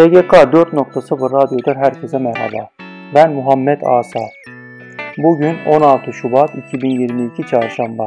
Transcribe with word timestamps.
SGK 0.00 0.32
4.0 0.52 1.32
Radyo'dan 1.32 1.74
herkese 1.74 2.18
merhaba. 2.18 2.70
Ben 3.14 3.32
Muhammed 3.32 3.80
Asa. 3.84 4.20
Bugün 5.18 5.56
16 5.66 6.12
Şubat 6.12 6.50
2022 6.68 7.46
Çarşamba. 7.46 8.04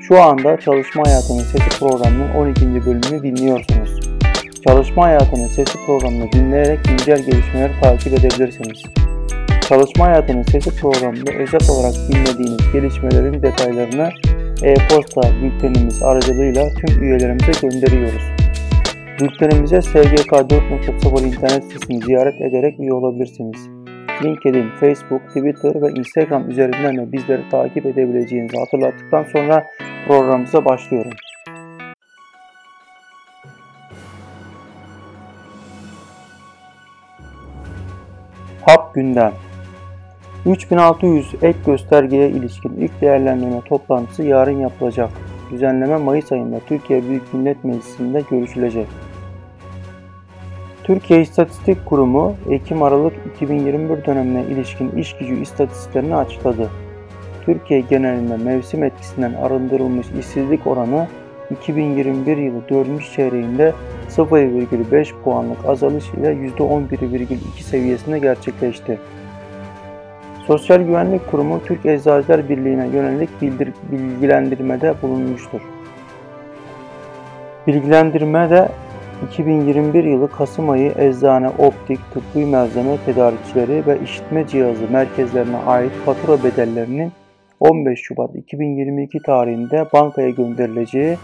Şu 0.00 0.22
anda 0.22 0.60
Çalışma 0.60 1.02
Hayatının 1.06 1.38
Sesi 1.38 1.78
programının 1.78 2.34
12. 2.34 2.86
bölümünü 2.86 3.22
dinliyorsunuz. 3.22 4.00
Çalışma 4.68 5.04
Hayatının 5.04 5.46
Sesi 5.46 5.78
programını 5.86 6.32
dinleyerek 6.32 6.84
güncel 6.84 7.22
gelişmeleri 7.22 7.72
takip 7.82 8.12
edebilirsiniz. 8.12 8.82
Çalışma 9.68 10.06
Hayatının 10.06 10.42
Sesi 10.42 10.80
programında 10.80 11.32
özel 11.32 11.70
olarak 11.70 11.94
dinlediğiniz 12.08 12.72
gelişmelerin 12.72 13.42
detaylarını 13.42 14.10
e-posta 14.62 15.22
bültenimiz 15.42 16.02
aracılığıyla 16.02 16.68
tüm 16.68 17.02
üyelerimize 17.02 17.52
gönderiyoruz. 17.68 18.33
Bültenimize 19.20 19.82
SGK 19.82 20.32
4.0 20.32 21.26
internet 21.26 21.64
sitesini 21.64 22.04
ziyaret 22.04 22.40
ederek 22.40 22.80
üye 22.80 22.92
olabilirsiniz. 22.92 23.68
LinkedIn, 24.24 24.68
Facebook, 24.80 25.28
Twitter 25.28 25.82
ve 25.82 25.90
Instagram 25.90 26.50
üzerinden 26.50 26.96
de 26.96 27.12
bizleri 27.12 27.48
takip 27.50 27.86
edebileceğinizi 27.86 28.56
hatırlattıktan 28.58 29.24
sonra 29.24 29.66
programımıza 30.06 30.64
başlıyorum. 30.64 31.12
HAP 38.62 38.94
gündem 38.94 39.32
3600 40.46 41.34
ek 41.42 41.58
göstergeye 41.66 42.30
ilişkin 42.30 42.76
ilk 42.76 43.00
değerlendirme 43.00 43.60
toplantısı 43.60 44.22
yarın 44.22 44.60
yapılacak. 44.60 45.10
Düzenleme 45.50 45.96
Mayıs 45.96 46.32
ayında 46.32 46.60
Türkiye 46.60 47.08
Büyük 47.08 47.34
Millet 47.34 47.64
Meclisi'nde 47.64 48.22
görüşülecek. 48.30 48.86
Türkiye 50.84 51.20
İstatistik 51.20 51.86
Kurumu 51.86 52.34
Ekim-Aralık 52.50 53.12
2021 53.34 54.04
dönemine 54.04 54.42
ilişkin 54.42 54.90
iş 54.90 55.16
gücü 55.16 55.40
istatistiklerini 55.40 56.16
açıkladı. 56.16 56.70
Türkiye 57.44 57.80
genelinde 57.80 58.36
mevsim 58.36 58.84
etkisinden 58.84 59.32
arındırılmış 59.32 60.06
işsizlik 60.20 60.66
oranı 60.66 61.08
2021 61.50 62.36
yılı 62.36 62.68
4. 62.68 63.12
çeyreğinde 63.16 63.72
0,5 64.10 65.22
puanlık 65.24 65.64
azalış 65.66 66.04
ile 66.08 66.32
%11,2 66.58 67.62
seviyesinde 67.62 68.18
gerçekleşti. 68.18 68.98
Sosyal 70.46 70.82
Güvenlik 70.82 71.30
Kurumu 71.30 71.60
Türk 71.66 71.86
Eczacılar 71.86 72.48
Birliği'ne 72.48 72.86
yönelik 72.86 73.30
bilgilendirmede 73.92 74.94
bulunmuştur. 75.02 75.60
Bilgilendirmede 77.66 78.68
2021 79.24 80.04
yılı 80.04 80.30
Kasım 80.30 80.70
ayı 80.70 80.92
eczane, 80.98 81.48
optik, 81.48 82.00
tıbbi 82.12 82.46
malzeme 82.46 82.98
tedarikçileri 83.06 83.86
ve 83.86 83.98
işitme 84.04 84.46
cihazı 84.46 84.90
merkezlerine 84.92 85.56
ait 85.56 85.92
fatura 85.92 86.44
bedellerinin 86.44 87.12
15 87.60 88.00
Şubat 88.00 88.36
2022 88.36 89.22
tarihinde 89.22 89.86
bankaya 89.92 90.30
gönderileceği 90.30 91.16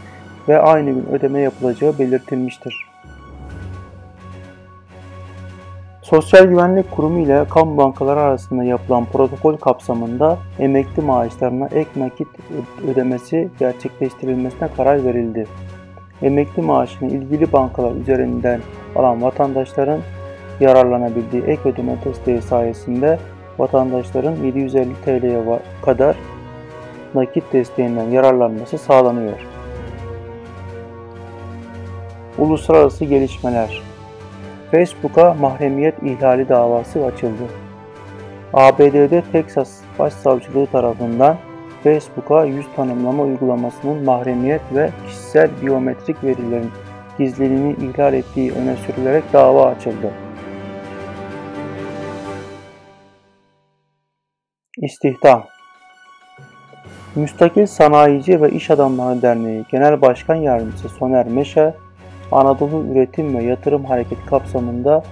ve 0.48 0.58
aynı 0.58 0.90
gün 0.90 1.06
ödeme 1.12 1.40
yapılacağı 1.40 1.98
belirtilmiştir. 1.98 2.74
Sosyal 6.02 6.44
Güvenlik 6.44 6.90
Kurumu 6.90 7.18
ile 7.18 7.44
kamu 7.50 7.76
bankaları 7.76 8.20
arasında 8.20 8.64
yapılan 8.64 9.04
protokol 9.04 9.56
kapsamında 9.56 10.38
emekli 10.58 11.02
maaşlarına 11.02 11.66
ek 11.66 11.90
nakit 11.96 12.28
ödemesi 12.88 13.48
gerçekleştirilmesine 13.58 14.68
karar 14.76 15.04
verildi 15.04 15.46
emekli 16.22 16.62
maaşını 16.62 17.10
ilgili 17.10 17.52
bankalar 17.52 17.94
üzerinden 17.94 18.60
alan 18.96 19.22
vatandaşların 19.22 20.00
yararlanabildiği 20.60 21.42
ek 21.42 21.68
ödeme 21.68 21.96
desteği 22.04 22.42
sayesinde 22.42 23.18
vatandaşların 23.58 24.36
750 24.36 24.88
TL'ye 25.04 25.60
kadar 25.84 26.16
nakit 27.14 27.52
desteğinden 27.52 28.10
yararlanması 28.10 28.78
sağlanıyor. 28.78 29.38
Uluslararası 32.38 33.04
gelişmeler 33.04 33.82
Facebook'a 34.70 35.34
mahremiyet 35.34 36.02
ihlali 36.02 36.48
davası 36.48 37.04
açıldı. 37.04 37.42
ABD'de 38.54 39.22
Texas 39.32 39.80
Başsavcılığı 39.98 40.66
tarafından 40.66 41.36
Facebook'a 41.84 42.44
yüz 42.44 42.66
tanımlama 42.76 43.22
uygulamasının 43.22 44.04
mahremiyet 44.04 44.62
ve 44.74 44.90
kişisel 45.06 45.50
biyometrik 45.62 46.24
verilerin 46.24 46.70
gizliliğini 47.18 47.72
ihlal 47.72 48.14
ettiği 48.14 48.52
öne 48.52 48.76
sürülerek 48.76 49.32
dava 49.32 49.66
açıldı. 49.66 50.10
İstihdam 54.76 55.44
Müstakil 57.14 57.66
Sanayici 57.66 58.42
ve 58.42 58.50
İş 58.50 58.70
Adamları 58.70 59.22
Derneği 59.22 59.64
Genel 59.70 60.00
Başkan 60.00 60.34
Yardımcısı 60.34 60.88
Soner 60.88 61.26
Meşe, 61.26 61.74
Anadolu 62.32 62.84
Üretim 62.92 63.38
ve 63.38 63.44
Yatırım 63.44 63.84
Hareketi 63.84 64.26
kapsamında 64.26 65.02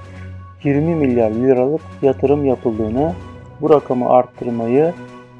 20 0.65 0.95
milyar 0.95 1.31
liralık 1.31 1.81
yatırım 2.03 2.45
yapıldığını, 2.45 3.13
bu 3.61 3.71
rakamı 3.71 4.11
arttırmayı 4.11 4.95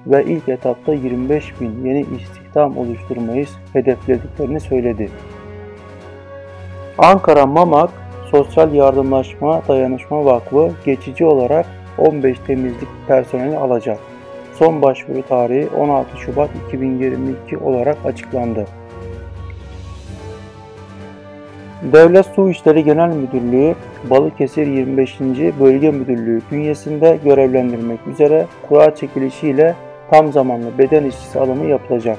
ve 0.09 0.25
ilk 0.25 0.49
etapta 0.49 0.95
25 0.95 1.61
bin 1.61 1.85
yeni 1.85 2.01
istihdam 2.01 2.79
oluşturmayı 2.79 3.47
hedeflediklerini 3.73 4.61
söyledi. 4.61 5.11
Ankara 6.99 7.47
Mamak 7.47 7.91
Sosyal 8.31 8.75
Yardımlaşma 8.75 9.63
Dayanışma 9.69 10.25
Vakfı 10.25 10.71
geçici 10.85 11.25
olarak 11.25 11.67
15 11.99 12.39
temizlik 12.47 12.89
personeli 13.09 13.57
alacak. 13.57 13.99
Son 14.55 14.83
başvuru 14.83 15.23
tarihi 15.23 15.69
16 15.77 16.17
Şubat 16.17 16.51
2022 16.69 17.59
olarak 17.59 17.97
açıklandı. 18.05 18.67
Devlet 21.83 22.27
Su 22.27 22.51
İşleri 22.51 22.85
Genel 22.85 23.09
Müdürlüğü 23.09 23.75
Balıkesir 24.11 24.67
25. 24.67 25.21
Bölge 25.61 25.91
Müdürlüğü 25.91 26.41
bünyesinde 26.53 27.19
görevlendirmek 27.25 28.07
üzere 28.07 28.47
kura 28.69 28.95
çekilişiyle 28.95 29.75
tam 30.11 30.33
zamanlı 30.33 30.79
beden 30.79 31.05
işçisi 31.05 31.39
alımı 31.39 31.65
yapılacak. 31.65 32.19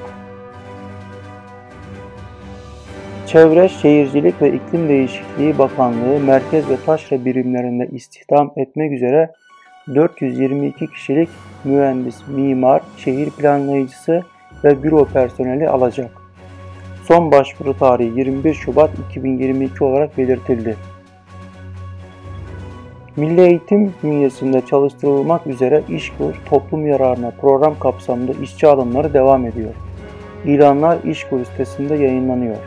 Çevre, 3.27 3.69
Şehircilik 3.69 4.41
ve 4.41 4.53
İklim 4.53 4.89
Değişikliği 4.89 5.57
Bakanlığı 5.57 6.19
merkez 6.19 6.69
ve 6.69 6.77
taşra 6.85 7.25
birimlerinde 7.25 7.87
istihdam 7.87 8.51
etmek 8.55 8.91
üzere 8.91 9.31
422 9.95 10.87
kişilik 10.87 11.29
mühendis, 11.63 12.27
mimar, 12.27 12.81
şehir 12.97 13.29
planlayıcısı 13.29 14.23
ve 14.63 14.83
büro 14.83 15.05
personeli 15.05 15.69
alacak. 15.69 16.11
Son 17.07 17.31
başvuru 17.31 17.77
tarihi 17.77 18.19
21 18.19 18.53
Şubat 18.53 18.89
2022 19.09 19.83
olarak 19.83 20.17
belirtildi. 20.17 20.75
Milli 23.15 23.41
Eğitim 23.41 23.93
bünyesinde 24.03 24.65
çalıştırılmak 24.65 25.47
üzere 25.47 25.83
İşkur 25.89 26.33
toplum 26.45 26.87
yararına 26.87 27.31
program 27.41 27.79
kapsamında 27.79 28.31
işçi 28.43 28.67
alımları 28.67 29.13
devam 29.13 29.45
ediyor. 29.45 29.73
İlanlar 30.45 30.97
İşkur 31.03 31.45
sitesinde 31.45 31.95
yayınlanıyor. 31.95 32.57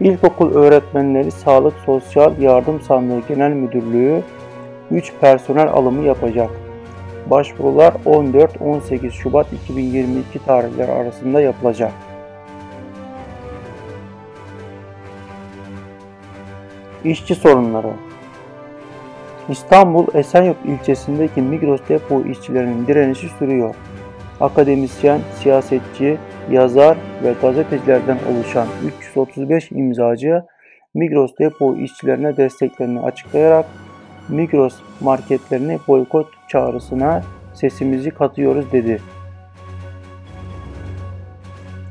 İlkokul 0.00 0.54
Öğretmenleri 0.54 1.30
Sağlık 1.30 1.74
Sosyal 1.86 2.38
Yardım 2.38 2.80
Sandığı 2.80 3.20
Genel 3.28 3.50
Müdürlüğü 3.50 4.22
3 4.90 5.12
personel 5.20 5.68
alımı 5.68 6.04
yapacak. 6.04 6.50
Başvurular 7.30 7.94
14-18 8.06 9.10
Şubat 9.10 9.52
2022 9.52 10.44
tarihleri 10.44 10.92
arasında 10.92 11.40
yapılacak. 11.40 11.92
İşçi 17.04 17.34
sorunları 17.34 17.92
İstanbul 19.48 20.06
Esenyurt 20.14 20.56
ilçesindeki 20.64 21.42
Migros 21.42 21.80
depo 21.88 22.22
işçilerinin 22.24 22.86
direnişi 22.86 23.28
sürüyor. 23.28 23.74
Akademisyen, 24.40 25.20
siyasetçi, 25.42 26.18
yazar 26.50 26.96
ve 27.24 27.34
gazetecilerden 27.42 28.18
oluşan 28.32 28.66
335 29.00 29.72
imzacı 29.72 30.42
Migros 30.94 31.32
depo 31.38 31.76
işçilerine 31.76 32.36
desteklerini 32.36 33.00
açıklayarak 33.00 33.66
Migros 34.28 34.74
marketlerini 35.00 35.78
boykot 35.88 36.26
çağrısına 36.48 37.22
sesimizi 37.54 38.10
katıyoruz 38.10 38.72
dedi. 38.72 39.00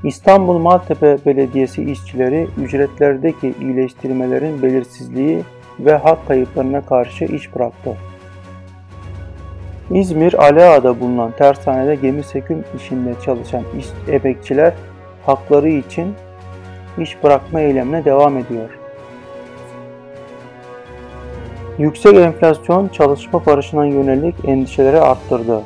İstanbul 0.03 0.57
Maltepe 0.57 1.17
Belediyesi 1.25 1.83
işçileri 1.91 2.47
ücretlerdeki 2.57 3.53
iyileştirmelerin 3.61 4.61
belirsizliği 4.61 5.43
ve 5.79 5.95
hak 5.95 6.27
kayıplarına 6.27 6.81
karşı 6.81 7.25
iş 7.25 7.55
bıraktı. 7.55 7.97
İzmir 9.91 10.33
Aliağa'da 10.33 10.99
bulunan 10.99 11.31
tersanede 11.31 11.95
gemi 11.95 12.23
söküm 12.23 12.63
işinde 12.77 13.13
çalışan 13.25 13.63
iş, 13.79 13.85
emekçiler 14.13 14.73
hakları 15.25 15.69
için 15.69 16.13
iş 16.97 17.23
bırakma 17.23 17.59
eylemine 17.59 18.05
devam 18.05 18.37
ediyor. 18.37 18.69
Yüksek 21.77 22.15
enflasyon 22.15 22.87
çalışma 22.87 23.45
barışına 23.45 23.85
yönelik 23.85 24.35
endişeleri 24.45 24.99
arttırdı. 24.99 25.61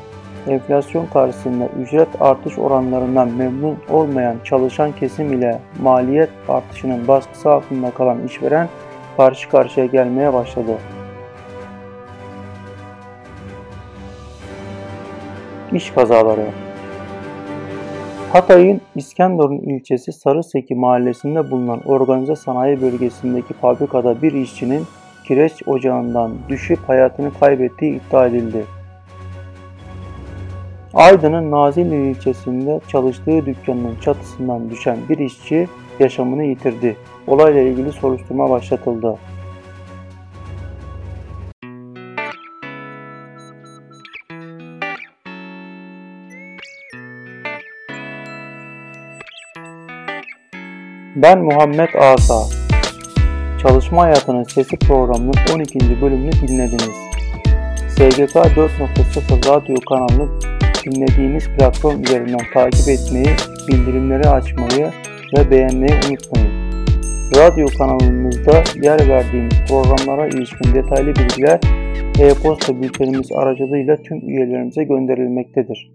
Enflasyon 0.48 1.06
karşısında 1.06 1.68
ücret 1.82 2.08
artış 2.22 2.60
oranlarından 2.60 3.30
memnun 3.30 3.78
olmayan 3.90 4.36
çalışan 4.44 4.92
kesim 4.92 5.34
ile 5.34 5.60
maliyet 5.82 6.30
artışının 6.50 7.08
baskısı 7.08 7.52
altında 7.52 7.92
kalan 7.92 8.24
işveren 8.26 8.70
karşı 9.18 9.50
karşıya 9.50 9.86
gelmeye 9.86 10.34
başladı. 10.34 10.78
İş 15.74 15.92
kazaları 15.92 16.46
Hatay'ın 18.34 18.82
İskenderun 18.96 19.58
ilçesi 19.58 20.14
Sarıseki 20.14 20.76
mahallesinde 20.76 21.52
bulunan 21.52 21.82
organize 21.86 22.36
sanayi 22.36 22.82
bölgesindeki 22.82 23.54
fabrikada 23.54 24.22
bir 24.22 24.34
işçinin 24.34 24.84
kireç 25.28 25.68
ocağından 25.68 26.32
düşüp 26.50 26.80
hayatını 26.90 27.32
kaybettiği 27.40 28.00
iddia 28.00 28.28
edildi. 28.28 28.66
Aydın'ın 30.96 31.52
Nazilli 31.52 32.10
ilçesinde 32.10 32.80
çalıştığı 32.88 33.46
dükkanın 33.46 33.96
çatısından 34.02 34.70
düşen 34.70 34.98
bir 35.10 35.18
işçi 35.18 35.68
yaşamını 36.00 36.44
yitirdi. 36.44 36.98
Olayla 37.28 37.62
ilgili 37.62 37.92
soruşturma 37.92 38.50
başlatıldı. 38.50 39.18
Ben 51.16 51.44
Muhammed 51.44 51.90
Asa. 51.94 52.56
Çalışma 53.62 54.02
Hayatının 54.02 54.44
Sesi 54.44 54.78
programının 54.78 55.34
12. 55.56 56.02
bölümünü 56.02 56.32
dinlediniz. 56.32 56.96
SGK 57.90 58.36
4.0 58.36 59.50
radyo 59.50 59.76
kanalını 59.90 60.45
dinlediğiniz 60.86 61.50
platform 61.50 62.04
üzerinden 62.04 62.46
takip 62.54 62.90
etmeyi, 62.90 63.28
bildirimleri 63.68 64.30
açmayı 64.30 64.92
ve 65.38 65.52
beğenmeyi 65.52 65.94
unutmayın. 65.94 66.66
Radyo 67.36 67.68
kanalımızda 67.78 68.64
yer 68.82 69.10
verdiğimiz 69.10 69.56
programlara 69.68 70.28
ilişkin 70.28 70.74
detaylı 70.74 71.16
bilgiler 71.16 71.60
e-posta 72.20 72.82
bültenimiz 72.82 73.32
aracılığıyla 73.32 73.98
tüm 73.98 74.30
üyelerimize 74.30 74.84
gönderilmektedir. 74.84 75.92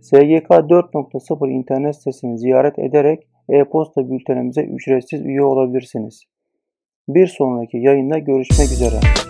SGK 0.00 0.48
4.0 0.48 1.50
internet 1.50 1.96
sitesini 1.96 2.38
ziyaret 2.38 2.78
ederek 2.78 3.26
e-posta 3.48 4.10
bültenimize 4.10 4.62
ücretsiz 4.62 5.26
üye 5.26 5.42
olabilirsiniz. 5.42 6.22
Bir 7.08 7.26
sonraki 7.26 7.78
yayında 7.78 8.18
görüşmek 8.18 8.72
üzere. 8.72 9.27